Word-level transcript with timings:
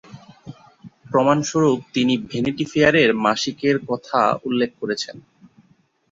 প্রমাণস্বরূপ 1.05 1.79
তিনি 1.93 2.13
Vanity 2.29 2.65
Fair 2.65 2.95
মাসিকের 3.25 3.75
কথা 3.89 4.19
উল্লেখ 4.47 4.69
করেছেন। 4.81 5.15